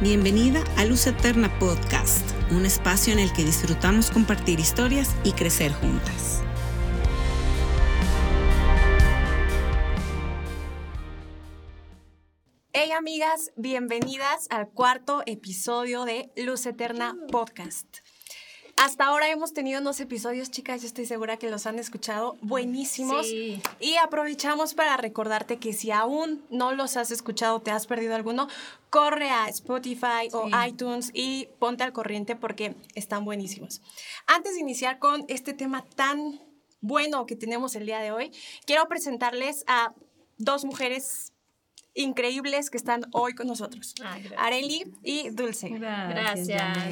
[0.00, 5.72] Bienvenida a Luz Eterna Podcast, un espacio en el que disfrutamos compartir historias y crecer
[5.72, 6.40] juntas.
[12.72, 17.98] Hey amigas, bienvenidas al cuarto episodio de Luz Eterna Podcast.
[18.80, 23.26] Hasta ahora hemos tenido unos episodios, chicas, yo estoy segura que los han escuchado buenísimos.
[23.26, 23.60] Sí.
[23.80, 28.46] Y aprovechamos para recordarte que si aún no los has escuchado, te has perdido alguno,
[28.88, 33.82] corre a Spotify o iTunes y ponte al corriente porque están buenísimos.
[34.28, 36.40] Antes de iniciar con este tema tan
[36.80, 38.30] bueno que tenemos el día de hoy,
[38.64, 39.92] quiero presentarles a
[40.36, 41.32] dos mujeres
[41.94, 43.96] increíbles que están hoy con nosotros.
[44.04, 44.40] Ah, gracias.
[44.40, 45.68] Areli y Dulce.
[45.68, 46.48] Gracias,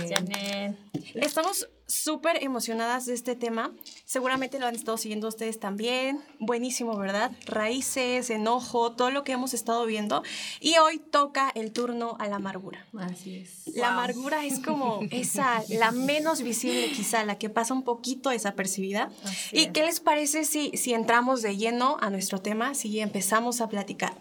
[0.09, 0.77] Janet.
[1.15, 3.73] Estamos súper emocionadas de este tema.
[4.05, 6.21] Seguramente lo han estado siguiendo ustedes también.
[6.39, 7.33] Buenísimo, ¿verdad?
[7.47, 10.23] Raíces, enojo, todo lo que hemos estado viendo.
[10.61, 12.87] Y hoy toca el turno a la amargura.
[12.99, 13.75] Así es.
[13.77, 19.11] La amargura es como esa, la menos visible quizá, la que pasa un poquito desapercibida.
[19.25, 19.71] Así ¿Y es.
[19.73, 24.15] qué les parece si, si entramos de lleno a nuestro tema, si empezamos a platicar?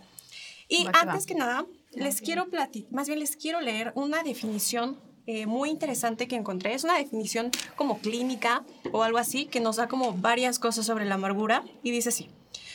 [0.67, 1.27] Y Va antes va.
[1.27, 6.27] que nada, les quiero platicar, más bien les quiero leer una definición eh, muy interesante
[6.27, 6.73] que encontré.
[6.73, 11.05] Es una definición como clínica o algo así, que nos da como varias cosas sobre
[11.05, 11.63] la amargura.
[11.83, 12.29] Y dice así.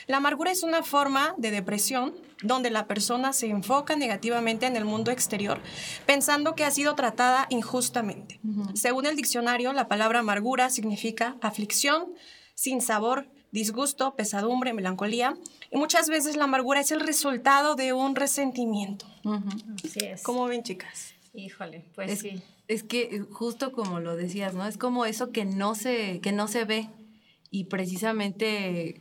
[0.06, 4.84] La amargura es una forma de depresión donde la persona se enfoca negativamente en el
[4.84, 5.60] mundo exterior,
[6.06, 8.40] pensando que ha sido tratada injustamente.
[8.74, 12.06] Según el diccionario, la palabra amargura significa aflicción,
[12.54, 15.36] sin sabor, disgusto, pesadumbre, melancolía,
[15.70, 19.06] y muchas veces la amargura es el resultado de un resentimiento.
[19.84, 20.22] Así es.
[20.22, 21.09] ¿Cómo ven, chicas?
[21.32, 22.42] Híjole, pues Es, sí.
[22.68, 24.66] es que eh, justo como lo decías, ¿no?
[24.66, 26.88] Es como eso que no se, que no se ve.
[27.50, 29.00] Y precisamente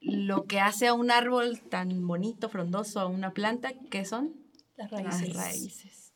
[0.00, 4.34] lo que hace a un árbol tan bonito, frondoso, a una planta, ¿qué son?
[4.76, 6.12] Las Las raíces.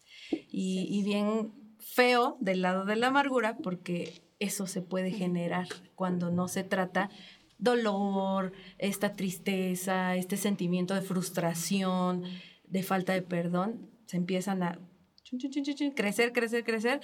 [0.51, 6.31] Y, y bien feo del lado de la amargura, porque eso se puede generar cuando
[6.31, 7.11] no se trata
[7.59, 12.23] dolor, esta tristeza, este sentimiento de frustración,
[12.69, 14.79] de falta de perdón, se empiezan a
[15.29, 17.01] chun, chun, chun, chun, chun, crecer, crecer, crecer.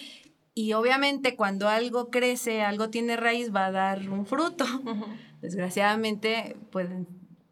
[0.54, 4.64] Y obviamente cuando algo crece, algo tiene raíz, va a dar un fruto.
[5.42, 6.88] Desgraciadamente, pues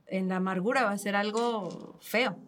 [0.06, 2.38] en la amargura va a ser algo feo.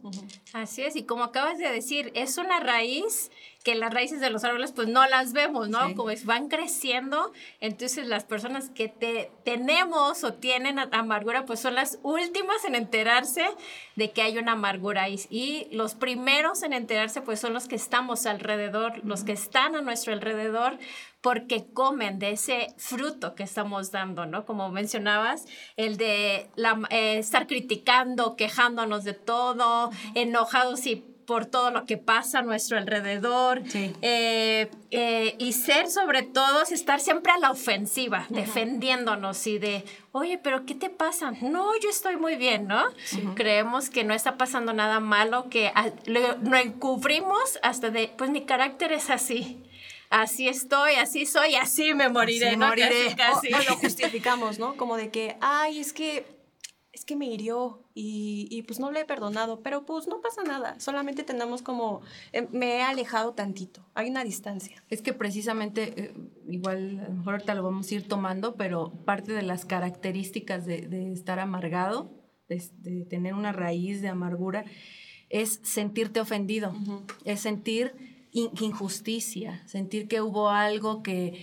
[0.52, 3.30] Así es, y como acabas de decir, es una raíz
[3.64, 5.88] que las raíces de los árboles pues no las vemos, ¿no?
[5.88, 5.94] Sí.
[5.94, 11.74] Como es, van creciendo, entonces las personas que te, tenemos o tienen amargura pues son
[11.74, 13.44] las últimas en enterarse
[13.96, 17.76] de que hay una amargura y, y los primeros en enterarse pues son los que
[17.76, 20.78] estamos alrededor, los que están a nuestro alrededor
[21.22, 24.44] porque comen de ese fruto que estamos dando, ¿no?
[24.44, 25.46] Como mencionabas,
[25.78, 31.96] el de la- eh, estar criticando, quejándonos de todo, enojados y por todo lo que
[31.96, 33.62] pasa a nuestro alrededor.
[33.68, 33.92] Sí.
[34.02, 39.84] Eh, eh, y ser sobre todo, es estar siempre a la ofensiva, defendiéndonos y de,
[40.12, 41.32] oye, pero ¿qué te pasa?
[41.42, 42.84] No, yo estoy muy bien, ¿no?
[43.34, 45.72] Creemos que no está pasando nada malo, que
[46.06, 49.60] lo, lo encubrimos hasta de, pues mi carácter es así.
[50.10, 52.68] Así estoy, así soy, así me moriré, Así ¿no?
[52.68, 53.16] moriré.
[53.16, 53.68] Casi, O, casi.
[53.68, 54.76] o lo justificamos, ¿no?
[54.76, 56.24] Como de que, ay, es que,
[56.94, 60.42] es que me hirió y, y, pues no le he perdonado, pero pues no pasa
[60.44, 64.82] nada, solamente tenemos como, eh, me he alejado tantito, hay una distancia.
[64.90, 66.14] Es que precisamente, eh,
[66.48, 70.64] igual a lo mejor ahorita lo vamos a ir tomando, pero parte de las características
[70.66, 72.12] de, de estar amargado,
[72.48, 74.64] de, de tener una raíz de amargura,
[75.30, 76.74] es sentirte ofendido,
[77.24, 77.92] es sentir
[78.30, 81.42] in- injusticia, sentir que hubo algo que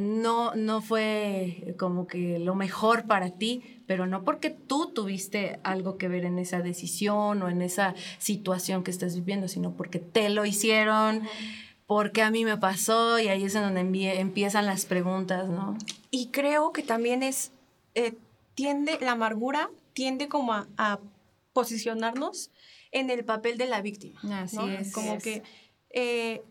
[0.00, 5.98] no, no fue como que lo mejor para ti, pero no porque tú tuviste algo
[5.98, 10.30] que ver en esa decisión o en esa situación que estás viviendo, sino porque te
[10.30, 11.28] lo hicieron,
[11.86, 15.76] porque a mí me pasó y ahí es en donde empiezan las preguntas, ¿no?
[16.10, 17.52] Y creo que también es,
[17.94, 18.14] eh,
[18.54, 20.98] tiende, la amargura tiende como a, a
[21.52, 22.50] posicionarnos
[22.92, 24.20] en el papel de la víctima.
[24.40, 24.70] Así ¿no?
[24.70, 24.90] es.
[24.90, 25.22] Como es.
[25.22, 25.42] que
[25.90, 26.42] eh,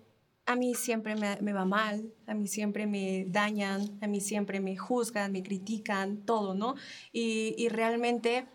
[0.46, 4.76] a mí siempre me, va mal, a mí siempre me dañan, a mí siempre me
[4.76, 6.76] juzgan, me critican, todo, ¿no?
[7.12, 8.48] Y, y realmente,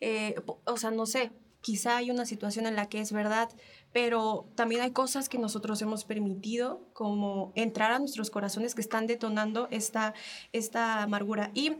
[0.00, 1.30] eh, o sea, no sé,
[1.60, 3.48] quizá hay una situación en la que es verdad,
[3.92, 9.06] pero también hay cosas que nosotros hemos permitido, como entrar a nuestros corazones que están
[9.06, 10.14] detonando esta,
[10.52, 11.50] esta amargura.
[11.54, 11.72] Y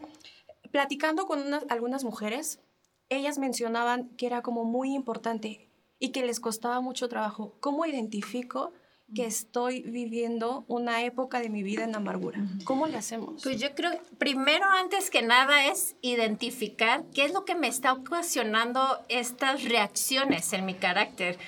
[0.70, 2.60] platicando con unas- algunas mujeres,
[3.08, 5.68] ellas mencionaban que era como muy importante
[5.98, 7.56] y que les costaba mucho trabajo.
[7.60, 8.72] ¿Cómo identifico
[9.14, 12.38] que estoy viviendo una época de mi vida en amargura?
[12.64, 13.42] ¿Cómo le hacemos?
[13.42, 17.92] Pues yo creo, primero, antes que nada, es identificar qué es lo que me está
[17.92, 21.38] ocasionando estas reacciones en mi carácter.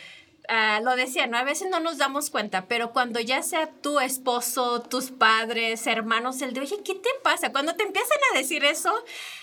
[0.50, 1.38] Ah, lo decía, ¿no?
[1.38, 6.42] A veces no nos damos cuenta, pero cuando ya sea tu esposo, tus padres, hermanos,
[6.42, 7.52] el de, oye, ¿qué te pasa?
[7.52, 8.92] Cuando te empiezan a decir eso,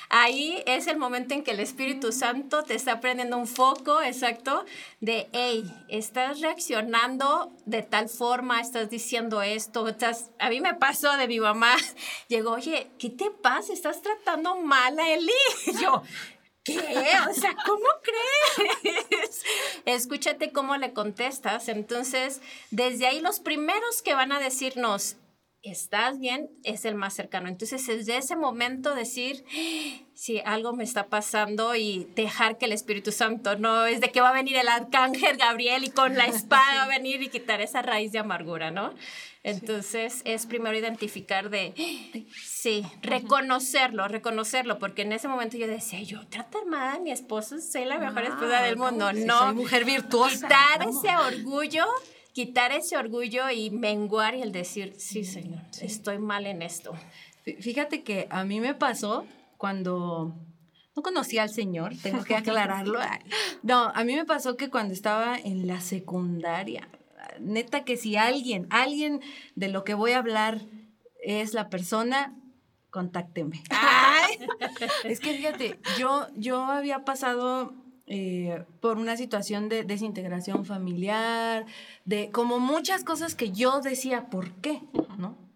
[0.09, 4.65] ahí es el momento en que el Espíritu Santo te está prendiendo un foco, exacto,
[4.99, 9.87] de, hey, estás reaccionando de tal forma, estás diciendo esto,
[10.39, 11.75] a mí me pasó de mi mamá,
[12.27, 13.73] llegó, oye, ¿qué te pasa?
[13.73, 15.31] Estás tratando mal a Eli.
[15.81, 16.03] yo,
[16.67, 16.77] ¿Qué?
[17.29, 19.43] O sea, ¿cómo crees?
[19.85, 21.69] Escúchate cómo le contestas.
[21.69, 22.41] Entonces,
[22.71, 25.15] desde ahí los primeros que van a decirnos,
[25.63, 26.49] ¿estás bien?
[26.63, 27.47] Es el más cercano.
[27.47, 29.45] Entonces, desde ese momento decir,
[30.13, 34.21] si algo me está pasando y dejar que el Espíritu Santo no es de que
[34.21, 37.61] va a venir el arcángel Gabriel y con la espada va a venir y quitar
[37.61, 38.93] esa raíz de amargura, ¿no?
[39.47, 41.73] Entonces es primero identificar de,
[42.43, 47.59] sí, reconocerlo, reconocerlo, porque en ese momento yo decía, yo trato armada a mi esposo,
[47.61, 49.39] soy la mejor esposa del mundo, no.
[49.39, 50.47] Soy mujer virtuosa.
[50.47, 51.85] Quitar ese orgullo,
[52.33, 56.93] quitar ese orgullo y menguar y el decir, sí, señor, estoy mal en esto.
[57.61, 60.35] Fíjate que a mí me pasó cuando
[60.93, 62.99] no conocía al Señor, tengo que aclararlo.
[63.63, 66.89] No, a mí me pasó que cuando estaba en la secundaria,
[67.39, 69.21] neta que si alguien, alguien
[69.55, 70.61] de lo que voy a hablar
[71.23, 72.35] es la persona,
[72.89, 73.61] contácteme.
[75.03, 77.73] es que fíjate, yo, yo había pasado
[78.07, 81.65] eh, por una situación de desintegración familiar,
[82.05, 84.81] de como muchas cosas que yo decía, ¿por qué?
[85.17, 85.46] ¿No?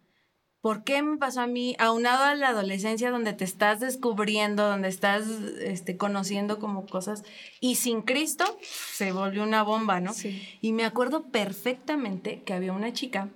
[0.61, 1.75] ¿Por qué me pasó a mí?
[1.79, 5.27] Aunado a la adolescencia donde te estás descubriendo, donde estás
[5.59, 7.23] este, conociendo como cosas,
[7.59, 10.13] y sin Cristo se volvió una bomba, ¿no?
[10.13, 10.41] Sí.
[10.61, 13.29] Y me acuerdo perfectamente que había una chica,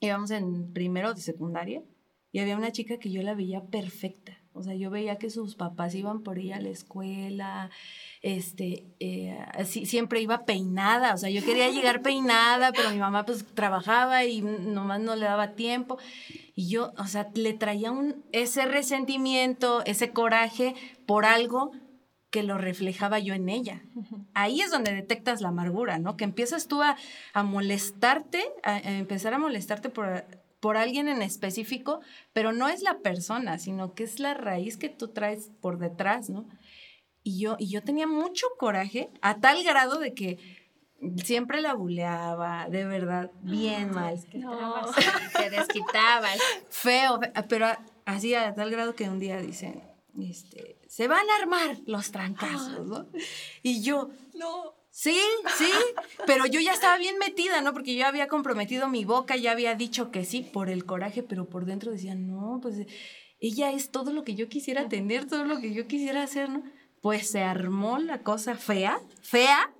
[0.00, 1.84] íbamos en primero de secundaria,
[2.32, 4.41] y había una chica que yo la veía perfecta.
[4.54, 7.70] O sea, yo veía que sus papás iban por ella a la escuela,
[8.20, 13.44] este, eh, siempre iba peinada, o sea, yo quería llegar peinada, pero mi mamá pues
[13.54, 15.98] trabajaba y nomás no le daba tiempo.
[16.54, 20.74] Y yo, o sea, le traía un, ese resentimiento, ese coraje
[21.06, 21.72] por algo
[22.32, 23.82] que lo reflejaba yo en ella.
[24.32, 26.16] Ahí es donde detectas la amargura, ¿no?
[26.16, 26.96] Que empiezas tú a,
[27.42, 30.24] molestarte, a, empezar a molestarte por,
[30.62, 34.88] por alguien en específico, pero no es la persona, sino que es la raíz que
[34.88, 36.48] tú traes por detrás, ¿no?
[37.24, 40.38] Y yo, y yo tenía mucho coraje a tal grado de que
[41.24, 44.20] siempre la buleaba, de verdad, bien mal.
[44.34, 44.84] No.
[45.36, 46.38] Te desquitabas.
[46.70, 47.18] Feo,
[47.48, 47.66] pero
[48.04, 49.82] así a tal grado que un día dicen,
[50.16, 53.08] este, se van a armar los trancazos, ¿no?
[53.64, 54.74] Y yo, no.
[54.94, 55.18] Sí,
[55.56, 55.70] sí,
[56.26, 57.72] pero yo ya estaba bien metida, ¿no?
[57.72, 61.48] Porque yo había comprometido mi boca, ya había dicho que sí por el coraje, pero
[61.48, 62.86] por dentro decía, no, pues
[63.40, 66.62] ella es todo lo que yo quisiera tener, todo lo que yo quisiera hacer, ¿no?
[67.02, 69.74] pues se armó la cosa fea, fea,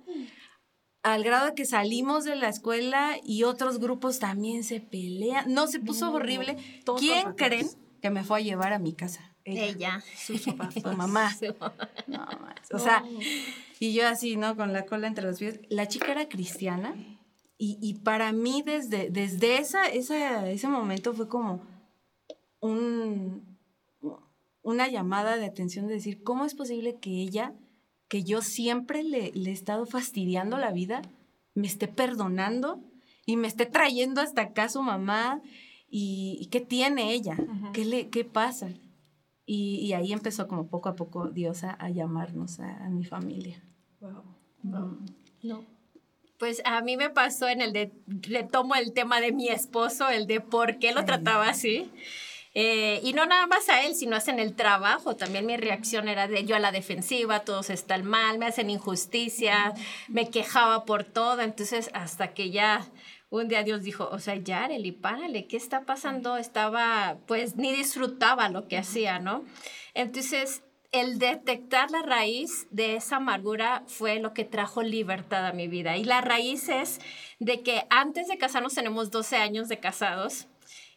[1.03, 5.51] al grado de que salimos de la escuela y otros grupos también se pelean.
[5.51, 6.57] No, se puso horrible.
[6.99, 7.67] ¿Quién creen
[8.01, 9.32] que me fue a llevar a mi casa?
[9.45, 10.03] Ella.
[10.15, 10.33] Su,
[10.95, 11.35] mamá.
[12.07, 12.27] No,
[12.71, 13.03] o sea,
[13.79, 14.55] y yo así, ¿no?
[14.55, 15.59] Con la cola entre los pies.
[15.69, 16.95] La chica era cristiana
[17.57, 21.61] y, y para mí desde, desde esa, esa, ese momento fue como
[22.59, 23.57] un,
[24.61, 27.53] una llamada de atención de decir, ¿cómo es posible que ella,
[28.07, 31.01] que yo siempre le, le he estado fastidiando la vida,
[31.53, 32.81] me esté perdonando
[33.25, 35.41] y me esté trayendo hasta acá su mamá?
[35.95, 37.37] ¿Y, qué tiene ella?
[37.71, 38.69] ¿Qué, le, ¿Qué pasa?
[39.45, 43.61] Y, ahí empezó como poco a poco Dios a, llamarnos a, mi familia.
[43.99, 44.23] Wow.
[45.41, 45.65] No.
[46.37, 47.91] Pues a mí me pasó en el de,
[48.27, 51.91] le tomo el tema de mi esposo, el de por qué lo trataba así.
[52.55, 55.15] Eh, y no nada más a él, sino hacen el trabajo.
[55.15, 59.73] También mi reacción era de yo a la defensiva, todos están mal, me hacen injusticia,
[60.07, 61.41] me quejaba por todo.
[61.41, 62.85] Entonces, hasta que ya
[63.41, 66.37] un día Dios dijo, o sea, Yareli, párale, ¿qué está pasando?
[66.37, 69.43] Estaba, pues, ni disfrutaba lo que hacía, ¿no?
[69.95, 70.61] Entonces,
[70.91, 75.97] el detectar la raíz de esa amargura fue lo que trajo libertad a mi vida.
[75.97, 76.99] Y la raíz es
[77.39, 80.47] de que antes de casarnos tenemos 12 años de casados.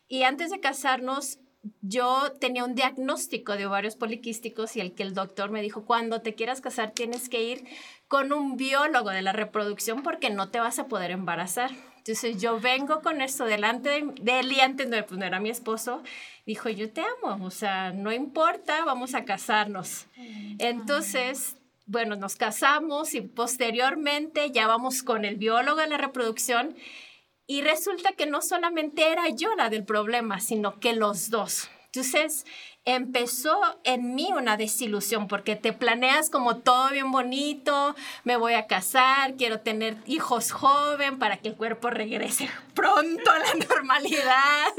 [0.06, 1.38] Y antes de casarnos
[1.80, 6.20] yo tenía un diagnóstico de ovarios poliquísticos y el que el doctor me dijo, cuando
[6.20, 7.64] te quieras casar tienes que ir
[8.08, 11.70] con un biólogo de la reproducción porque no te vas a poder embarazar.
[12.06, 15.50] Entonces yo vengo con esto delante de, él y antes no, pues no era mi
[15.50, 16.04] esposo,
[16.46, 20.06] dijo, yo te amo, o sea, no importa, vamos a casarnos.
[20.60, 26.76] Entonces, bueno, nos casamos y posteriormente ya vamos con el biólogo de la reproducción
[27.48, 31.68] y resulta que no solamente era yo la del problema, sino que los dos.
[31.86, 32.46] Entonces,
[32.86, 38.68] empezó en mí una desilusión porque te planeas como todo bien bonito, me voy a
[38.68, 44.72] casar, quiero tener hijos joven para que el cuerpo regrese pronto a la normalidad.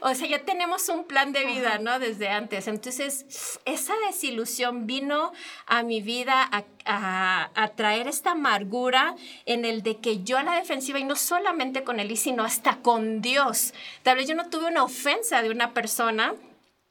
[0.00, 1.98] O sea, ya tenemos un plan de vida, ¿no?
[1.98, 2.68] Desde antes.
[2.68, 5.32] Entonces, esa desilusión vino
[5.66, 6.46] a mi vida
[6.84, 11.16] a, a, traer esta amargura en el de que yo a la defensiva, y no
[11.16, 13.72] solamente con él, sino hasta con Dios.
[14.02, 16.34] Tal vez yo no tuve una ofensa de una persona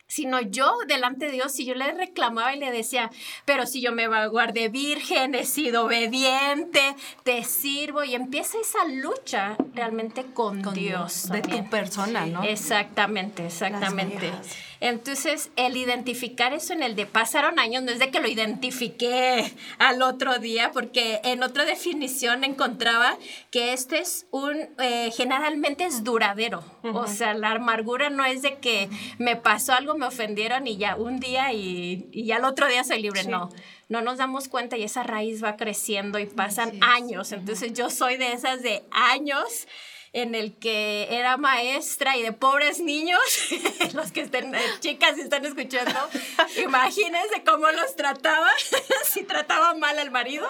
[0.08, 3.12] sino yo delante de Dios, si yo le reclamaba y le decía,
[3.46, 9.58] pero si yo me guardé virgen, he sido obediente, te sirvo, y empieza esa lucha
[9.74, 11.30] realmente con, Dios.
[11.30, 12.44] De tu persona, ¿no?
[12.44, 14.32] Exactamente, exactamente.
[14.80, 19.54] Entonces, el identificar eso en el de pasaron años, no es de que lo identifiqué
[19.78, 23.18] al otro día, porque en otra definición encontraba
[23.52, 26.64] que esto es un, eh, generalmente es duradero.
[26.94, 30.96] O sea, la amargura no es de que me pasó algo, me ofendieron y ya
[30.96, 33.24] un día y, y ya el otro día soy libre.
[33.26, 33.50] No,
[33.90, 37.32] no nos damos cuenta y esa raíz va creciendo y pasan años.
[37.32, 39.68] Entonces, yo soy de esas de años
[40.16, 43.20] en el que era maestra y de pobres niños,
[43.94, 46.00] los que estén, eh, chicas están escuchando,
[46.64, 48.50] imagínense cómo los trataba,
[49.04, 50.48] si trataba mal al marido.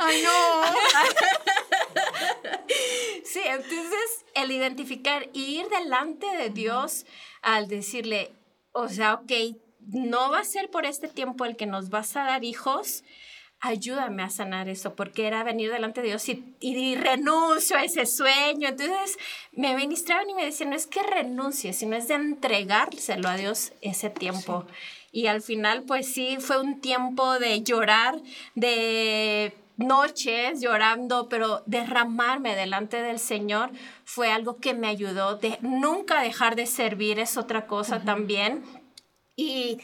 [0.00, 0.64] ¡Ay, no!
[3.24, 7.06] sí, entonces el identificar, ir delante de Dios
[7.42, 8.32] al decirle,
[8.72, 9.32] o sea, ok,
[9.86, 13.04] no va a ser por este tiempo el que nos vas a dar hijos,
[13.60, 18.68] ayúdame a sanar eso, porque era venir delante de Dios y, renuncio a ese sueño.
[18.68, 19.18] Entonces
[19.52, 23.72] me ministraban y me decían, no es que renuncie, sino es de entregárselo a Dios
[23.82, 24.64] ese tiempo.
[25.12, 28.20] Y al final, pues sí, fue un tiempo de llorar,
[28.54, 33.70] de noches llorando, pero derramarme delante del Señor
[34.04, 35.36] fue algo que me ayudó.
[35.36, 38.62] De nunca dejar de servir es otra cosa también.
[39.36, 39.80] Y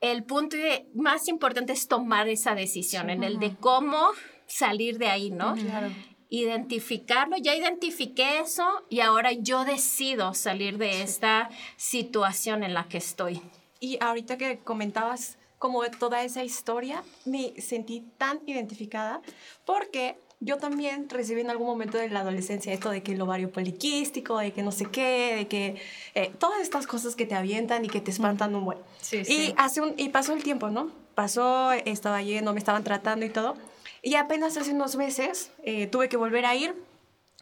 [0.00, 0.56] el punto
[0.94, 4.10] más importante es tomar esa decisión, en el de cómo
[4.46, 5.54] salir de ahí, ¿no?
[5.54, 5.90] Claro.
[6.28, 12.98] Identificarlo, ya identifiqué eso y ahora yo decido salir de esta situación en la que
[12.98, 13.40] estoy.
[13.80, 19.22] Y ahorita que comentabas como toda esa historia, me sentí tan identificada
[19.64, 23.50] porque yo también recibí en algún momento de la adolescencia esto de que el ovario
[23.50, 25.76] poliquístico, de que no sé qué, de que
[26.14, 28.78] eh, todas estas cosas que te avientan y que te espantan un buen.
[29.00, 29.32] Sí, sí.
[29.32, 30.90] Y, hace un, y pasó el tiempo, ¿no?
[31.14, 33.56] Pasó, estaba yendo, me estaban tratando y todo.
[34.02, 36.74] Y apenas hace unos meses eh, tuve que volver a ir,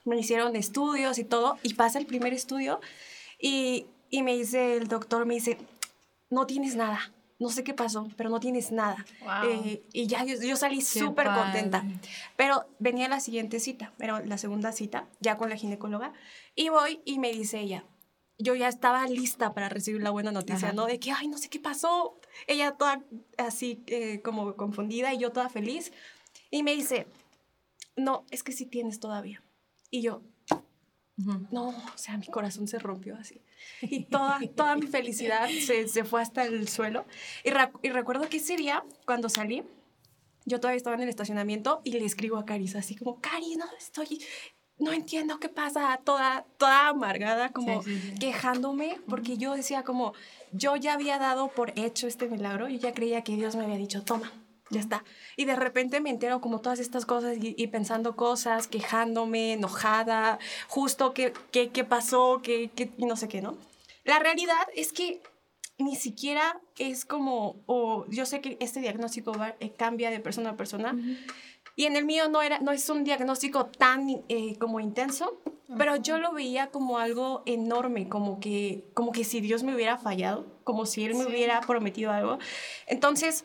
[0.05, 2.81] me hicieron estudios y todo, y pasa el primer estudio
[3.41, 5.59] y, y me dice el doctor, me dice,
[6.31, 7.11] no tienes nada
[7.43, 9.05] no sé qué pasó, pero no tienes nada.
[9.45, 11.85] Eh, y ya yo, salí súper contenta.
[12.37, 16.13] Pero venía la siguiente cita, pero la segunda cita, ya con la ginecóloga,
[16.55, 17.85] y voy y me dice ella,
[18.39, 20.87] yo ya estaba lista para recibir la buena noticia, ¿no?
[20.87, 22.19] De que, ay, no sé qué pasó.
[22.47, 23.03] Ella toda
[23.39, 25.93] así eh, como confundida y yo toda feliz.
[26.51, 27.07] Y me dice,
[27.97, 29.43] no, es que sí tienes todavía.
[29.91, 30.23] Y yo,
[31.51, 33.41] no, o sea, mi corazón se rompió así.
[33.81, 37.05] Y toda, toda mi felicidad se, se fue hasta el suelo.
[37.45, 37.51] Y,
[37.87, 39.63] y, recuerdo que ese día, cuando salí,
[40.45, 43.65] yo todavía estaba en el estacionamiento y le escribo a Caris así como, Caris, no,
[43.79, 44.21] estoy,
[44.79, 47.83] no entiendo qué pasa, toda, toda amargada, como
[48.19, 50.15] quejándome, porque yo decía como,
[50.53, 53.77] yo ya había dado por hecho este milagro, yo ya creía que Dios me había
[53.77, 54.33] dicho, toma,
[54.73, 55.05] ya está.
[55.37, 61.15] Y de repente me entero como todas estas cosas y, pensando cosas, quejándome, enojada, justo
[61.15, 63.57] qué, qué, qué pasó, qué, qué, no sé qué, ¿no?
[64.05, 65.23] La realidad es que
[65.79, 70.57] ni siquiera es como, o yo sé que este diagnóstico eh, cambia de persona a
[70.57, 70.97] persona,
[71.77, 75.41] y en el mío no, era, no es un diagnóstico tan eh, como intenso,
[75.79, 79.97] pero yo lo veía como algo enorme, como que, como que si Dios me hubiera
[79.97, 82.39] fallado, como si Él me hubiera prometido algo.
[82.87, 83.45] Entonces,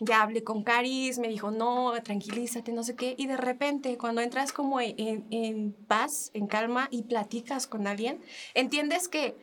[0.00, 4.20] ya hablé con Caris, me dijo, no, tranquilízate, no sé qué, y de repente cuando
[4.20, 8.20] entras como en, en paz, en calma y platicas con alguien,
[8.54, 9.36] entiendes que,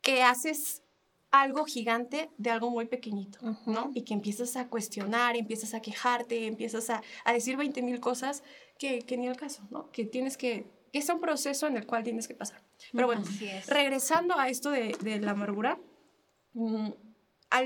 [0.00, 0.82] que haces
[1.30, 3.90] algo gigante de algo muy pequeñito, ¿no?
[3.94, 8.42] Y que empiezas a cuestionar, empiezas a quejarte, empiezas a, a decir 20 mil cosas
[8.78, 9.90] que, que, ni el caso, ¿no?
[9.90, 12.62] Que tienes que, que es un proceso en el cual tienes que pasar.
[12.92, 13.24] Pero bueno,
[13.66, 15.78] regresando a esto de, de la amargura,
[16.54, 16.88] mm,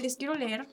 [0.00, 0.66] les quiero leer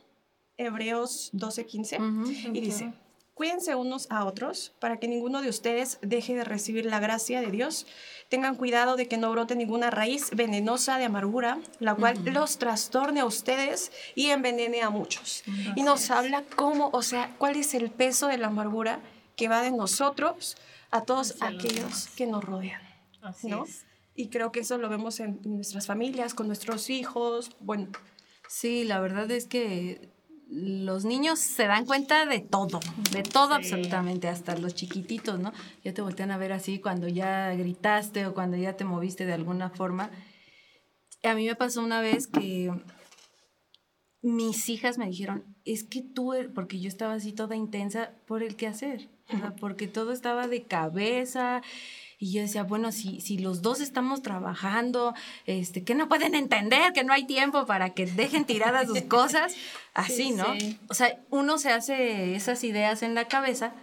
[0.60, 2.94] Hebreos 12:15 y dice,
[3.34, 7.50] cuídense unos a otros para que ninguno de ustedes deje de recibir la gracia de
[7.50, 7.88] Dios.
[8.28, 13.22] Tengan cuidado de que no brote ninguna raíz venenosa de amargura, la cual los trastorne
[13.22, 15.44] a ustedes y envenene a muchos.
[15.78, 19.00] Y nos habla cómo, o sea, cuál es el peso de la amargura
[19.38, 20.58] que va de nosotros
[20.92, 22.82] a todos aquellos que nos rodean.
[23.44, 23.66] ¿no?
[24.14, 27.88] Y creo que eso lo vemos en nuestras familias, con nuestros hijos, bueno,
[28.50, 30.09] Sí, la verdad es que
[30.50, 32.80] los niños se dan cuenta de todo,
[33.12, 35.54] de todo absolutamente, hasta los chiquititos, ¿no?
[35.84, 39.34] Ya te voltean a ver así cuando ya gritaste o cuando ya te moviste de
[39.34, 40.10] alguna forma.
[41.24, 42.72] A mí me pasó una vez que
[44.22, 48.42] mis hijas me dijeron, es que tú, er-", porque yo estaba así toda intensa por
[48.42, 49.08] el qué hacer,
[49.60, 51.62] porque todo estaba de cabeza
[52.22, 56.92] y yo decía, bueno, si, si los dos estamos trabajando, este, que no pueden entender
[56.92, 59.56] que no hay tiempo para que dejen tiradas sus cosas,
[59.94, 60.46] así, ¿no?
[60.90, 63.74] O sea, uno se hace esas ideas en la cabeza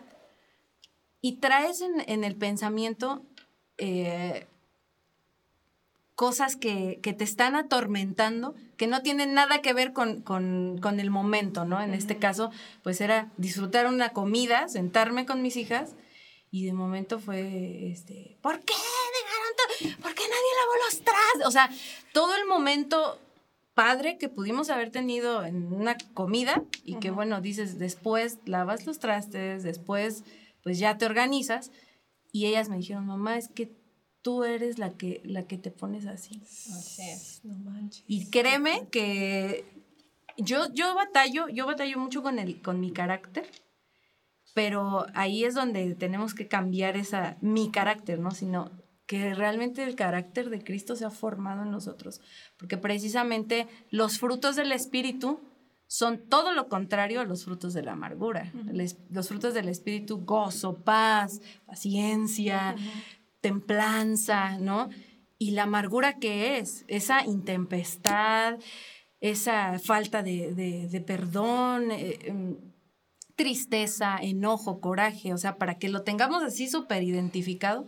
[1.22, 3.24] y traes en, el pensamiento
[3.78, 4.46] eh,
[6.14, 11.64] cosas que, te están atormentando, que no tienen nada que ver con, con el momento,
[11.64, 11.80] ¿no?
[11.80, 12.50] En este caso,
[12.82, 15.94] pues era disfrutar una comida, sentarme con mis hijas
[16.56, 20.02] y de momento fue, este, ¿por qué dejaron todo?
[20.02, 21.46] ¿Por qué nadie lavó los trastes?
[21.46, 21.68] O sea,
[22.14, 23.20] todo el momento
[23.74, 28.98] padre que pudimos haber tenido en una comida y que bueno, dices, después lavas los
[29.00, 30.24] trastes, después
[30.62, 31.72] pues ya te organizas
[32.32, 33.70] y ellas me dijeron, mamá, es que
[34.22, 36.40] tú eres la que, la que te pones así.
[37.44, 38.02] No manches.
[38.06, 39.66] Y créeme que
[40.38, 43.46] yo, yo batallo, yo batallo mucho con, el, con mi carácter
[44.56, 48.30] pero ahí es donde tenemos que cambiar esa, mi carácter, ¿no?
[48.30, 48.70] Sino
[49.04, 52.22] que realmente el carácter de Cristo se ha formado en nosotros,
[52.56, 55.40] porque precisamente los frutos del Espíritu
[55.88, 58.50] son todo lo contrario a los frutos de la amargura.
[59.10, 62.76] los frutos del Espíritu, gozo, paz, paciencia,
[63.42, 64.88] templanza, ¿no?
[65.36, 68.58] Y la amargura que es, esa intempestad,
[69.20, 72.56] esa falta de, perdón, eh, em,
[73.36, 77.86] tristeza, enojo, coraje, o sea, para que lo tengamos así súper identificado.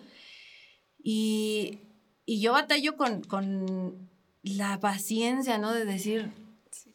[1.03, 1.81] Y,
[2.27, 4.11] yo batallo con, con
[4.43, 5.73] la paciencia, ¿no?
[5.73, 6.31] De decir,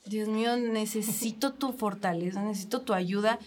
[0.05, 3.39] Dios mío, necesito tu fortaleza, necesito tu ayuda,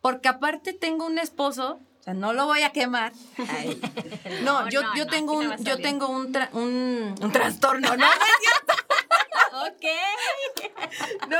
[0.00, 3.12] porque aparte tengo un esposo, o sea, no lo voy a quemar.
[4.42, 8.06] No, yo, yo, tengo un, yo tengo un, un, un trastorno, ¿no?
[9.66, 9.84] ok.
[11.28, 11.38] No,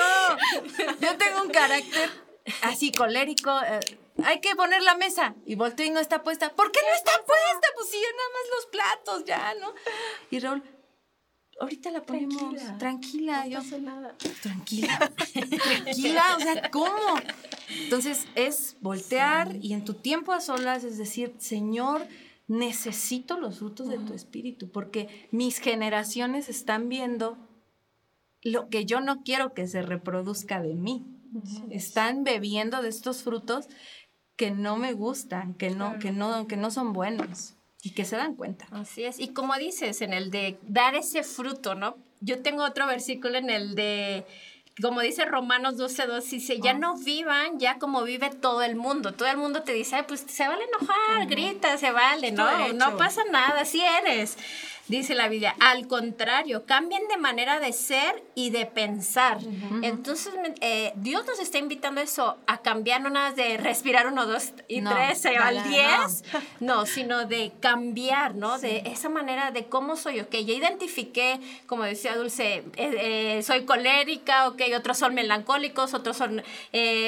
[1.00, 2.10] yo tengo un carácter
[2.62, 3.50] así colérico.
[3.62, 3.80] Eh,
[4.24, 5.34] hay que poner la mesa.
[5.46, 6.54] Y volteo y no está puesta.
[6.54, 7.68] ¿Por qué no está puesta?
[7.74, 9.74] Pues sí, nada más los platos, ya, ¿no?
[10.30, 10.62] Y Raúl,
[11.60, 13.44] ahorita la ponemos tranquila.
[13.46, 14.14] no pasa nada.
[14.42, 14.98] Tranquila.
[15.32, 17.20] tranquila, o sea, ¿cómo?
[17.68, 22.06] Entonces es voltear y en tu tiempo a solas es decir, Señor,
[22.46, 27.38] necesito los frutos de tu espíritu porque mis generaciones están viendo
[28.42, 31.13] lo que yo no quiero que se reproduzca de mí.
[31.70, 33.66] Están bebiendo de estos frutos
[34.36, 38.16] que no me gustan, que no, que no, que no son buenos y que se
[38.16, 38.66] dan cuenta.
[38.70, 39.18] Así es.
[39.20, 41.96] Y como dices, en el de dar ese fruto, ¿no?
[42.20, 44.24] Yo tengo otro versículo en el de
[44.82, 49.12] como dice Romanos 12.2, dice, ya no vivan ya como vive todo el mundo.
[49.12, 53.22] Todo el mundo te dice, pues se vale enojar, grita, se vale, no, no pasa
[53.30, 54.36] nada, así eres
[54.88, 55.54] dice la Biblia.
[55.60, 59.38] Al contrario, cambien de manera de ser y de pensar.
[59.82, 64.52] Entonces, eh, Dios nos está invitando eso, a cambiar no nada de respirar uno, dos
[64.68, 66.24] y tres eh, al diez,
[66.60, 66.86] no.
[66.86, 68.58] sino de cambiar, ¿no?
[68.58, 74.48] De esa manera de cómo soy, ok, ya identifiqué, como decía Dulce, eh, soy colérica,
[74.48, 76.42] ok, otros son melancólicos, otros son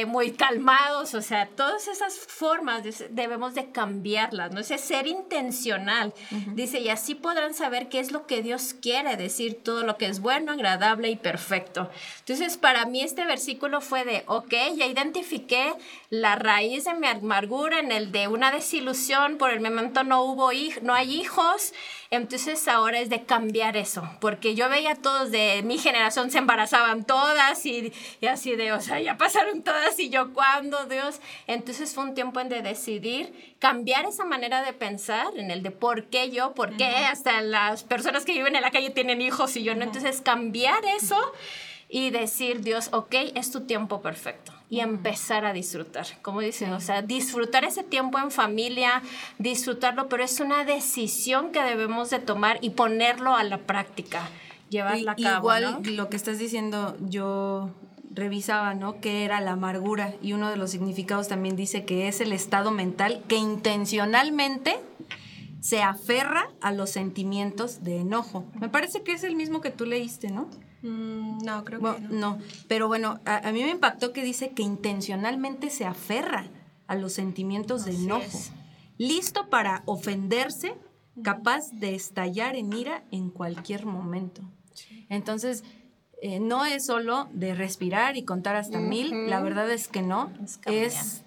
[0.06, 4.60] muy calmados, o sea, todas esas formas debemos de cambiarlas, ¿no?
[4.60, 6.14] Ese ser intencional.
[6.54, 9.96] Dice, y así podrán saber ver qué es lo que Dios quiere decir, todo lo
[9.96, 11.90] que es bueno, agradable y perfecto.
[12.20, 15.74] Entonces, para mí este versículo fue de, ok, ya identifiqué
[16.10, 20.50] la raíz de mi amargura en el de una desilusión, por el momento no hubo
[20.82, 21.72] no hay hijos,
[22.10, 26.38] entonces ahora es de cambiar eso, porque yo veía a todos de mi generación se
[26.38, 31.20] embarazaban todas y, y, así de, o sea, ya pasaron todas y yo cuándo, Dios.
[31.46, 35.70] Entonces fue un tiempo en de decidir cambiar esa manera de pensar, en el de
[35.70, 39.56] por qué yo, por qué hasta las personas que viven en la calle tienen hijos
[39.56, 39.82] y yo no.
[39.82, 41.18] Entonces cambiar eso
[41.88, 46.06] y decir, Dios, ok, es tu tiempo perfecto y empezar a disfrutar.
[46.22, 49.02] Como dicen, o sea, disfrutar ese tiempo en familia,
[49.38, 54.28] disfrutarlo, pero es una decisión que debemos de tomar y ponerlo a la práctica,
[54.68, 55.38] llevarla a cabo.
[55.38, 57.70] Igual lo que estás diciendo, yo
[58.10, 59.00] revisaba, ¿no?
[59.00, 62.70] Que era la amargura y uno de los significados también dice que es el estado
[62.70, 64.80] mental que intencionalmente
[65.60, 68.46] se aferra a los sentimientos de enojo.
[68.58, 70.48] Me parece que es el mismo que tú leíste, ¿no?
[70.82, 72.08] Mm, no, creo que no.
[72.10, 76.46] No, pero bueno, a, mí me impactó que dice que intencionalmente se aferra
[76.86, 78.38] a los sentimientos de enojo,
[78.98, 80.74] listo para ofenderse,
[81.22, 84.42] capaz de estallar en ira en cualquier momento.
[85.08, 85.64] Entonces,
[86.22, 90.32] eh, no es solo de respirar y contar hasta mil, la verdad es que no,
[90.66, 91.22] es,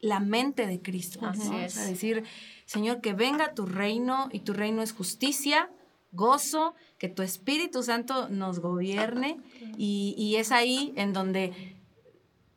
[0.00, 1.24] la mente de Cristo.
[1.24, 1.88] Así es.
[1.88, 2.24] decir,
[2.66, 5.70] Señor, que venga tu reino y tu reino es justicia,
[6.10, 9.40] gozo, que tu Espíritu Santo nos gobierne
[9.76, 11.52] y, y es ahí en donde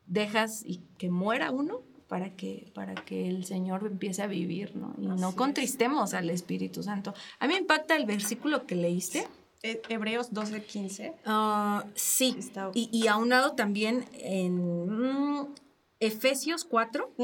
[0.05, 4.93] dejas y que muera uno para que, para que el Señor empiece a vivir, ¿no?
[4.99, 7.15] Y no contristemos al Espíritu Santo.
[7.39, 9.27] A mí me impacta el versículo que leíste.
[9.63, 11.13] Eh, Hebreos 12, 15.
[11.25, 12.37] Ah, sí,
[12.75, 15.55] y, y aunado también en mm,
[15.99, 17.15] Efesios 4.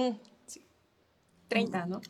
[1.49, 2.01] 30, mm, ¿no?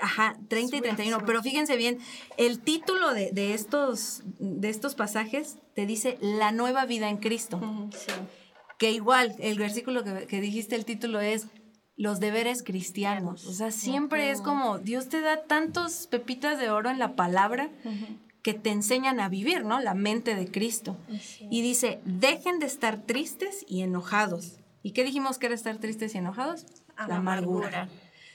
[0.00, 1.24] Ajá, 30 y 31.
[1.26, 1.98] Pero fíjense bien,
[2.36, 7.60] el título de, de, estos, de estos pasajes te dice la nueva vida en Cristo.
[7.92, 8.12] sí.
[8.78, 11.48] Que igual, el versículo que, que, dijiste, el título es
[11.96, 13.46] los deberes cristianos.
[13.46, 17.68] O sea, siempre es como Dios te da tantos pepitas de oro en la palabra
[18.42, 19.80] que te enseñan a vivir, ¿no?
[19.80, 20.96] La mente de Cristo.
[21.50, 24.56] Y dice, dejen de estar tristes y enojados.
[24.82, 26.64] ¿Y qué dijimos que era estar tristes y enojados?
[27.06, 27.88] la amargura.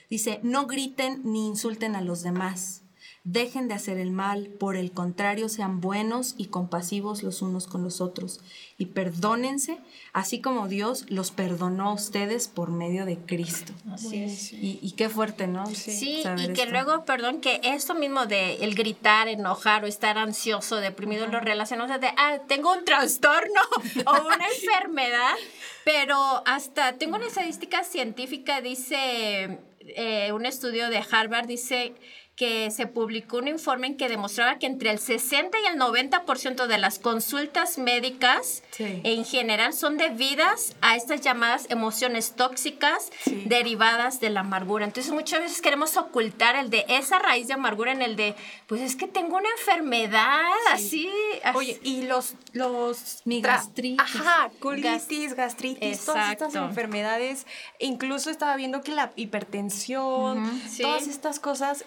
[0.08, 2.82] Dice, no griten ni insulten a los demás.
[3.28, 7.82] Dejen de hacer el mal, por el contrario, sean buenos y compasivos los unos con
[7.82, 8.38] los otros.
[8.78, 9.80] Y perdónense,
[10.12, 13.72] así como Dios los perdonó a ustedes por medio de Cristo.
[13.90, 14.52] Así es.
[14.52, 15.66] Y, qué fuerte, ¿no?
[15.66, 20.76] Sí, y que luego, perdón, que esto mismo de el gritar, enojar o estar ansioso,
[20.76, 23.60] deprimido, lo relacionamos de, ah, tengo un trastorno
[24.06, 25.34] o una enfermedad,
[25.84, 31.94] pero hasta tengo una estadística científica, dice, eh, un estudio de Harvard, dice
[32.36, 36.66] que se publicó un informe en que demostraba que entre el 60 y el 90%
[36.66, 43.10] de las consultas médicas en general son debidas a estas llamadas emociones tóxicas
[43.46, 44.84] derivadas de la amargura.
[44.84, 48.34] Entonces muchas veces queremos ocultar el de esa raíz de amargura en el de,
[48.66, 51.10] pues es que tengo una enfermedad así,
[51.54, 52.34] Oye, y los...
[52.52, 53.98] los Mi gastritis.
[53.98, 57.46] Ajá, colitis, gastritis, todas estas enfermedades.
[57.78, 61.86] Incluso estaba viendo que la hipertensión, todas estas cosas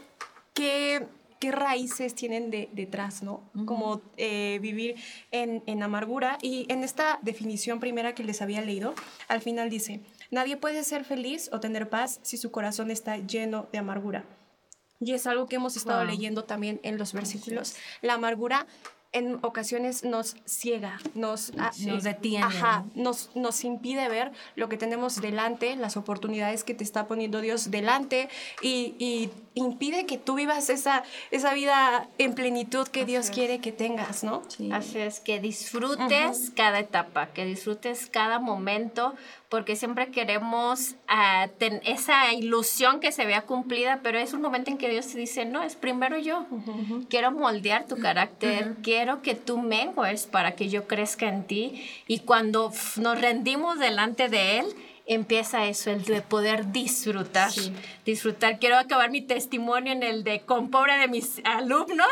[0.54, 1.08] qué,
[1.40, 3.50] qué raíces tienen de, detrás, ¿no?
[3.66, 4.96] Como eh, vivir
[5.32, 6.38] en, en amargura.
[6.42, 8.94] Y en esta definición primera que les había leído,
[9.28, 13.68] al final dice, nadie puede ser feliz o tener paz si su corazón está lleno
[13.72, 14.26] de amargura.
[15.02, 17.76] Y es algo que hemos estado leyendo también en los versículos.
[18.02, 18.68] La amargura
[19.12, 22.46] en ocasiones nos ciega, nos, ah, nos detiene.
[22.46, 27.42] Ajá, nos, nos impide ver lo que tenemos delante, las oportunidades que te está poniendo
[27.42, 28.30] Dios delante
[28.62, 33.72] y, y impide que tú vivas esa, esa vida en plenitud que Dios quiere que
[33.72, 34.44] tengas, ¿no?
[34.72, 39.16] Así es, que disfrutes cada etapa, que disfrutes cada momento,
[39.50, 41.50] porque siempre queremos uh,
[41.84, 45.46] esa ilusión que se vea cumplida, pero es un momento en que Dios te dice,
[45.46, 46.46] no, es primero yo.
[47.10, 51.84] Quiero moldear tu carácter, quiero que tú mengues para que yo crezca en ti.
[52.08, 54.66] Y cuando nos rendimos delante de Él,
[55.10, 57.52] empieza eso, el de poder disfrutar.
[58.06, 58.60] Disfrutar.
[58.60, 62.08] Quiero acabar mi testimonio en el de con pobre de mis alumnos,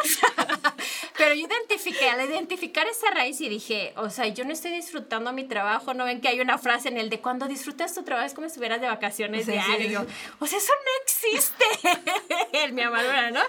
[1.17, 5.31] pero yo identifiqué, al identificar esa raíz y dije, o sea, yo no estoy disfrutando
[5.31, 8.25] mi trabajo, no ven que hay una frase en el de cuando disfrutas tu trabajo
[8.25, 10.07] es como si estuvieras de vacaciones o diario.
[10.39, 11.65] O sea, eso no existe
[12.53, 13.41] en mi amargura, ¿no?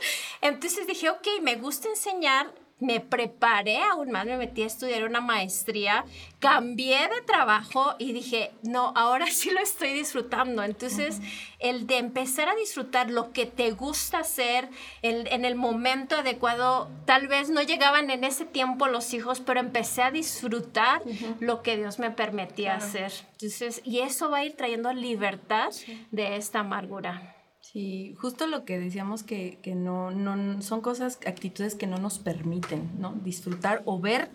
[0.42, 5.20] Entonces dije, ok, me gusta enseñar me preparé aún más, me metí a estudiar una
[5.20, 6.04] maestría,
[6.38, 10.62] cambié de trabajo y dije, no, ahora sí lo estoy disfrutando.
[10.62, 11.20] Entonces,
[11.58, 14.68] el de empezar a disfrutar lo que te gusta hacer
[15.02, 19.60] el, en el momento adecuado, tal vez no llegaban en ese tiempo los hijos, pero
[19.60, 21.02] empecé a disfrutar
[21.40, 23.12] lo que Dios me permitía hacer.
[23.32, 25.70] Entonces, y eso va a ir trayendo libertad
[26.10, 27.37] de esta amargura.
[27.72, 32.98] Sí, justo lo que decíamos que, no, no, son cosas, actitudes que no nos permiten,
[32.98, 33.12] ¿no?
[33.22, 34.30] Disfrutar o ver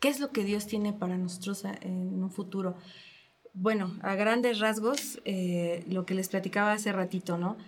[0.00, 2.76] qué es lo que Dios tiene para nosotros en un futuro.
[3.52, 7.58] Bueno, a grandes rasgos, eh, lo que les platicaba hace ratito, ¿no?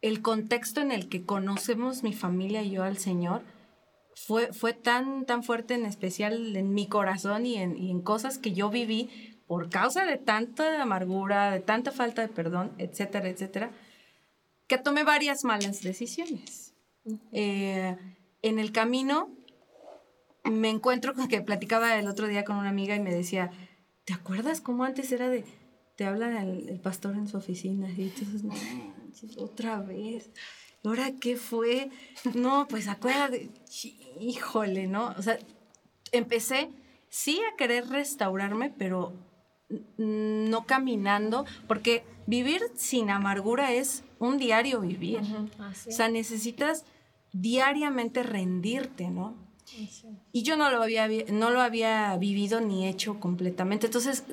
[0.00, 3.42] El contexto en el que conocemos mi familia y yo al Señor
[4.14, 8.38] fue, fue tan, tan fuerte, en especial en mi corazón y en, y en cosas
[8.38, 13.70] que yo viví por causa de tanta amargura, de tanta falta de perdón, etcétera, etcétera
[14.66, 16.74] que tomé varias malas decisiones.
[17.32, 17.96] Eh,
[18.42, 19.30] en el camino
[20.44, 23.50] me encuentro con que platicaba el otro día con una amiga y me decía,
[24.04, 25.44] ¿te acuerdas cómo antes era de,
[25.96, 27.88] te habla el, pastor en su oficina?
[27.90, 28.54] Y entonces, no,
[29.42, 30.30] otra vez.
[30.84, 31.90] ¿Ahora qué fue?
[32.34, 33.50] No, pues acuérdate,
[34.20, 35.14] híjole, ¿no?
[35.18, 35.38] O sea,
[36.12, 36.70] empecé
[37.08, 39.12] sí a querer restaurarme, pero
[39.96, 45.20] no caminando, porque vivir sin amargura es un diario vivir.
[45.58, 46.84] O sea, necesitas
[47.32, 49.34] diariamente rendirte, ¿no?
[50.32, 53.86] Y yo no lo, había, no lo había vivido ni hecho completamente.
[53.86, 54.24] Entonces,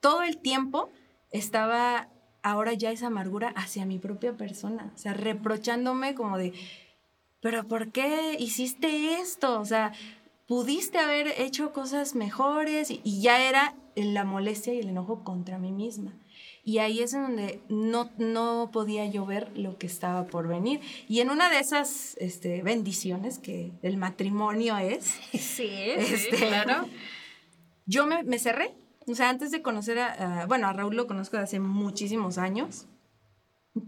[0.00, 0.90] todo el tiempo
[1.30, 2.08] estaba
[2.42, 6.52] ahora ya esa amargura hacia mi propia persona, o sea, reprochándome como de,
[7.40, 9.60] pero ¿por qué hiciste esto?
[9.60, 9.92] O sea,
[10.46, 15.72] pudiste haber hecho cosas mejores y, ya era la molestia y el enojo contra mí
[15.72, 16.12] misma.
[16.68, 20.82] Y ahí es donde no, no podía yo ver lo que estaba por venir.
[21.08, 25.18] Y en una de esas este, bendiciones que el matrimonio es.
[25.32, 26.86] Sí, este, claro.
[27.86, 28.74] Yo me, me, cerré.
[29.06, 32.84] O sea, antes de conocer a, bueno, a Raúl lo conozco de hace muchísimos años.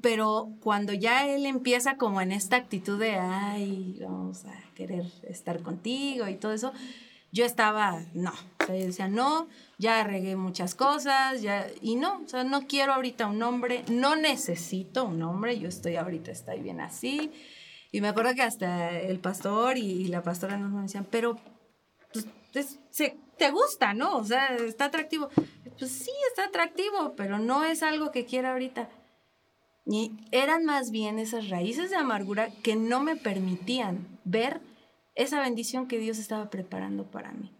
[0.00, 5.62] Pero cuando ya él empieza como en esta actitud de, ay, vamos a querer estar
[5.62, 6.72] contigo y todo eso,
[7.32, 12.22] yo estaba, no, o sea, yo decía, no, ya regué muchas cosas, ya, y no,
[12.24, 16.60] o sea, no quiero ahorita un hombre, no necesito un hombre, yo estoy ahorita, estoy
[16.60, 17.30] bien así.
[17.92, 21.38] Y me acuerdo que hasta el pastor y, la pastora nos decían, pero
[22.52, 22.78] pues,
[23.36, 24.18] te gusta, ¿no?
[24.18, 25.28] O sea, está atractivo.
[25.78, 28.88] Pues sí, está atractivo, pero no es algo que quiera ahorita.
[29.86, 34.60] Y eran más bien esas raíces de amargura que no me permitían ver
[35.14, 37.52] esa bendición que Dios estaba preparando para mí.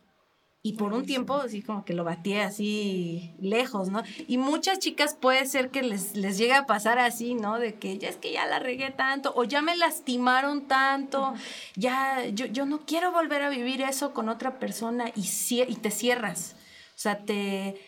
[0.63, 4.03] Y por un tiempo así como que lo batí así lejos, ¿no?
[4.29, 7.59] Y muchas chicas puede ser que les, les llegue a pasar así, ¿no?
[7.59, 11.33] De que ya es que ya la regué tanto o ya me lastimaron tanto,
[11.77, 15.27] ya yo, yo no quiero volver a vivir eso con otra persona y,
[15.67, 16.57] y te cierras.
[16.95, 17.81] O sea, te,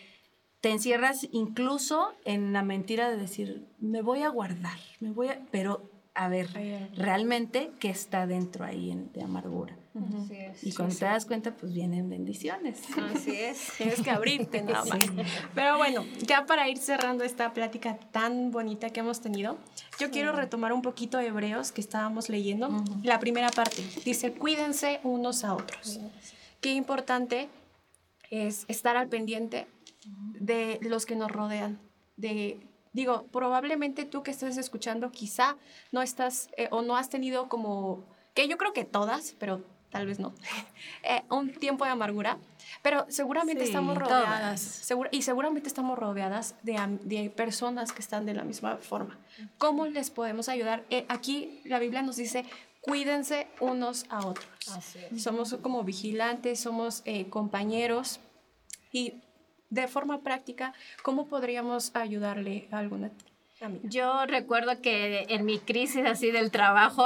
[0.59, 5.39] te encierras incluso en la mentira de decir, me voy a guardar, me voy a...
[5.51, 6.49] Pero, a ver,
[6.95, 9.75] realmente, ¿qué está dentro ahí de amargura?
[10.63, 12.81] y cuando te das cuenta, pues vienen bendiciones.
[12.97, 13.73] Así es.
[13.77, 14.99] Tienes que abrirte nada más.
[15.53, 19.57] Pero bueno, ya para ir cerrando esta plática tan bonita que hemos tenido,
[19.99, 22.83] yo quiero retomar un poquito de Hebreos que estábamos leyendo.
[23.03, 25.99] La primera parte dice, cuídense unos a otros.
[26.59, 27.49] Qué importante
[28.31, 29.67] es estar al pendiente
[30.39, 31.79] de los que nos rodean.
[32.17, 32.59] De,
[32.93, 35.57] digo, probablemente tú que estés escuchando quizá
[35.91, 40.07] no estás eh, o no has tenido como, que yo creo que todas, pero tal
[40.07, 40.33] vez no,
[41.03, 42.37] eh, un tiempo de amargura,
[42.81, 48.43] pero seguramente estamos rodeadas, y seguramente estamos rodeadas de, de, personas que están de la
[48.43, 49.19] misma forma.
[49.57, 50.83] ¿Cómo les podemos ayudar?
[50.89, 52.45] Eh, aquí la Biblia nos dice,
[52.81, 54.47] cuídense unos a otros.
[55.17, 58.19] Somos como vigilantes, somos compañeros
[58.91, 59.22] y
[59.69, 63.11] de forma práctica, ¿cómo podríamos ayudarle a alguna
[63.61, 63.83] amiga?
[63.83, 67.05] Yo recuerdo que en mi crisis así del trabajo,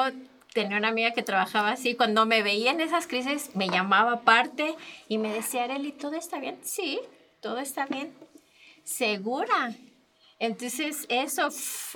[0.54, 4.76] tenía una amiga que trabajaba así, cuando me veía en esas crisis, me llamaba aparte
[5.08, 6.58] y me decía, Arely, ¿todo está bien?
[6.63, 7.00] Sí,
[7.41, 8.12] todo está bien.
[8.84, 9.76] ¿Segura?
[10.39, 11.50] Entonces, eso,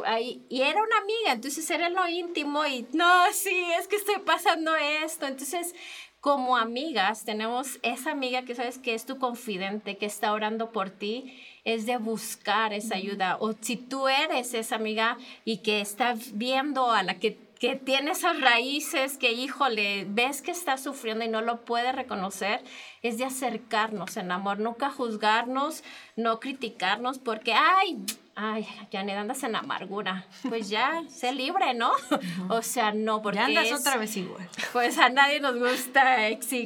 [0.06, 4.20] ahí, y era una amiga, entonces era lo íntimo y, no, sí, es que estoy
[4.20, 5.28] pasando esto.
[5.28, 5.76] Entonces,
[6.22, 10.92] como amigas, tenemos esa amiga que sabes que es tu confidente, que está orando por
[10.92, 13.38] ti, es de buscar esa ayuda.
[13.40, 18.12] O si tú eres esa amiga y que está viendo a la que, que tiene
[18.12, 22.62] esas raíces, que híjole, ves que está sufriendo y no lo puede reconocer,
[23.02, 25.84] es de acercarnos en amor, nunca juzgarnos,
[26.16, 27.98] no criticarnos, porque, ay,
[28.36, 30.26] ay, Janet, andas en amargura.
[30.48, 31.92] Pues ya, sé libre, ¿no?
[32.50, 33.38] O sea, no, porque.
[33.40, 34.48] Ya andas otra vez igual.
[34.74, 36.18] Pues a nadie nos gusta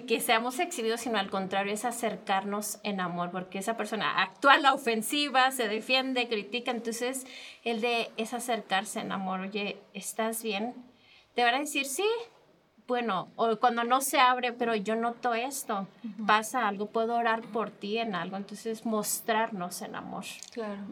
[0.07, 4.73] que seamos exhibidos, sino al contrario, es acercarnos en amor, porque esa persona actúa la
[4.73, 6.71] ofensiva, se defiende, critica.
[6.71, 7.25] Entonces,
[7.63, 9.41] el de es acercarse en amor.
[9.41, 10.73] Oye, ¿estás bien?
[11.33, 12.07] Te van a decir, sí,
[12.87, 15.87] bueno, o cuando no se abre, pero yo noto esto,
[16.27, 20.25] pasa algo, puedo orar por ti en algo, entonces mostrarnos en amor.
[20.51, 20.83] Claro.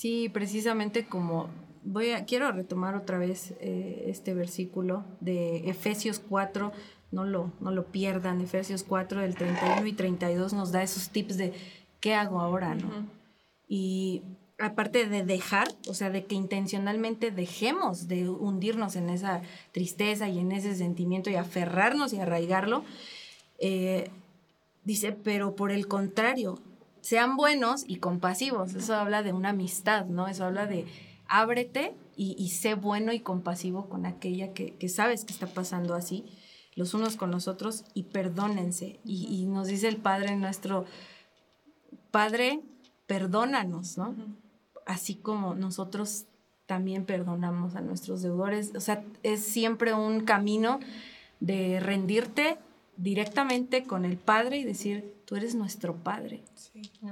[0.00, 1.50] Sí, precisamente como
[1.84, 6.72] voy a, quiero retomar otra vez eh, este versículo de Efesios 4,
[7.10, 11.36] no lo, no lo pierdan, Efesios 4 del 31 y 32 nos da esos tips
[11.36, 11.52] de
[12.00, 12.88] qué hago ahora, ¿no?
[13.68, 14.22] Y
[14.58, 20.38] aparte de dejar, o sea, de que intencionalmente dejemos de hundirnos en esa tristeza y
[20.38, 22.84] en ese sentimiento y aferrarnos y arraigarlo,
[23.58, 24.08] eh,
[24.82, 26.58] dice, pero por el contrario,
[27.00, 28.74] sean buenos y compasivos.
[28.74, 30.28] Eso habla de una amistad, ¿no?
[30.28, 30.86] Eso habla de
[31.28, 36.26] ábrete y, sé bueno y compasivo con aquella que, sabes que está pasando así,
[36.74, 39.00] los unos con los otros, y perdónense.
[39.04, 40.84] Y, nos dice el Padre nuestro,
[42.10, 42.60] Padre,
[43.06, 44.14] perdónanos, ¿no?
[44.86, 46.26] Así como nosotros
[46.66, 48.72] también perdonamos a nuestros deudores.
[48.76, 50.78] O sea, es siempre un camino
[51.40, 52.58] de rendirte
[53.02, 56.42] directamente con el Padre y decir, tú eres nuestro Padre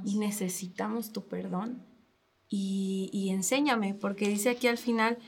[0.05, 1.83] y necesitamos tu perdón.
[2.51, 5.19] Y, enséñame, porque dice aquí al final,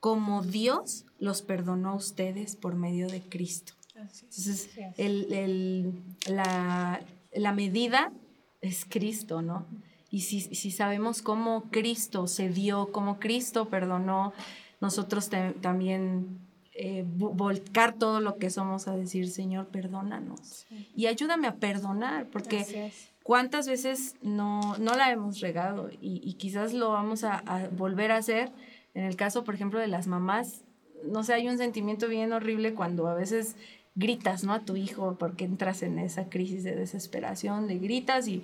[0.00, 3.72] como Dios los perdonó a ustedes por medio de Cristo.
[3.94, 7.00] Entonces, el, el, la,
[7.32, 8.12] la, medida
[8.60, 9.66] es Cristo, ¿no?
[10.10, 14.34] Y si, si, sabemos cómo Cristo se dio, cómo Cristo perdonó,
[14.80, 15.30] nosotros
[15.62, 16.43] también
[16.76, 20.66] eh, volcar todo lo que somos a decir, Señor, perdónanos.
[20.96, 22.90] Y ayúdame a perdonar, porque
[23.22, 28.16] cuántas veces no, no la hemos regado y, quizás lo vamos a, a, volver a
[28.16, 28.50] hacer.
[28.94, 30.64] En el caso, por ejemplo, de las mamás,
[31.04, 33.54] no sé, hay un sentimiento bien horrible cuando a veces
[33.94, 34.52] gritas, ¿no?
[34.52, 38.42] A tu hijo porque entras en esa crisis de desesperación, de gritas y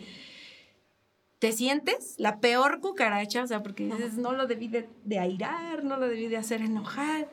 [1.40, 5.83] te sientes la peor cucaracha, o sea, porque dices, no lo debí de, de airar,
[5.83, 7.29] no lo debí de hacer enojar,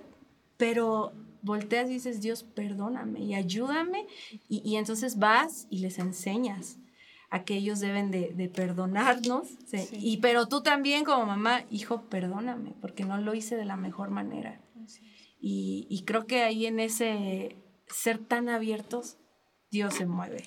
[0.57, 4.05] pero volteas y dices, Dios, perdóname y ayúdame,
[4.49, 6.77] y, y entonces vas y les enseñas
[7.29, 9.47] a que ellos deben de, de perdonarnos,
[9.91, 14.09] y pero tú también como mamá, hijo, perdóname, porque no lo hice de la mejor
[14.09, 14.61] manera.
[15.39, 17.55] Y, y, creo que ahí en ese
[17.87, 19.17] ser tan abiertos,
[19.69, 20.43] Dios se mueve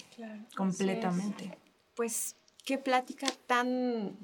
[0.56, 1.56] completamente.
[1.94, 4.16] Pues qué plática tan,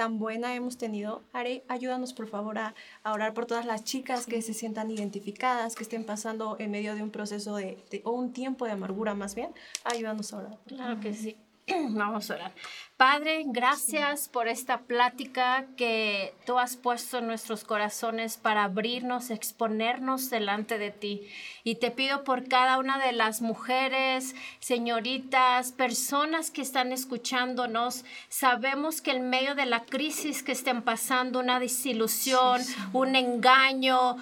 [0.00, 1.20] tan buena hemos tenido.
[1.34, 5.82] Are, ayúdanos por favor a, orar por todas las chicas que se sientan identificadas, que
[5.82, 9.50] estén pasando en medio de un proceso de, o un tiempo de amargura más bien.
[9.84, 10.58] Ayúdanos a orar.
[10.66, 11.36] Claro que sí.
[11.90, 12.52] Vamos a orar.
[12.96, 20.28] Padre, gracias por esta plática que tú has puesto en nuestros corazones para abrirnos, exponernos
[20.28, 21.22] delante de ti.
[21.64, 28.04] Y te pido por cada una de las mujeres, señoritas, personas que están escuchándonos.
[28.28, 32.60] Sabemos que en medio de la crisis que estén pasando, una desilusión,
[32.92, 34.18] un engaño,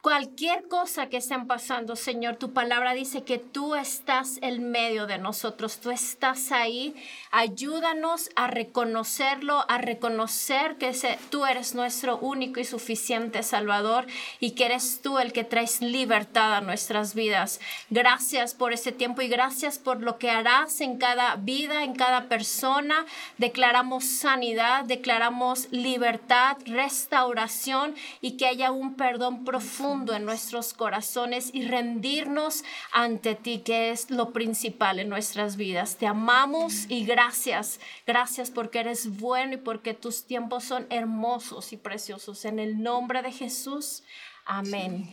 [0.00, 5.18] cualquier cosa que estén pasando, Señor, tu palabra dice que tú estás en medio de
[5.18, 6.94] nosotros, tú estás ahí.
[7.32, 10.96] Ayúdanos a reconocerlo, a reconocer que
[11.30, 14.06] tú eres nuestro único y suficiente Salvador
[14.38, 17.60] y que eres tú el que traes libertad a nuestras vidas.
[17.90, 22.28] Gracias por ese tiempo y gracias por lo que harás en cada vida, en cada
[22.28, 23.04] persona.
[23.36, 31.66] Declaramos sanidad, declaramos libertad, restauración y que haya un perdón profundo en nuestros corazones y
[31.66, 35.96] rendirnos ante ti, que es lo principal en nuestras vidas.
[35.96, 37.80] Te amamos y gracias.
[38.06, 42.44] Gracias porque eres bueno y porque tus tiempos son hermosos y preciosos.
[42.44, 44.02] En el nombre de Jesús.
[44.48, 45.08] Amén.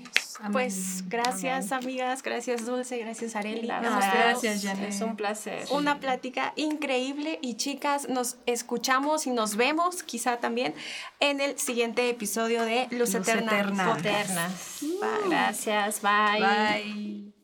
[0.52, 3.68] Pues gracias amigas, gracias Dulce, gracias Areli.
[3.68, 4.90] Gracias, Janet.
[4.90, 5.66] Es un placer.
[5.72, 10.74] Una plática increíble y chicas, nos escuchamos y nos vemos quizá también
[11.20, 13.60] en el siguiente episodio de Luz, Eterna.
[13.98, 14.50] Eterna.
[15.30, 16.42] Gracias, bye.
[16.42, 17.35] Bye.